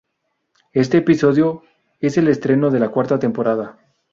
[0.73, 1.61] Este episodio
[1.99, 3.77] es el estreno de la cuarta temporada.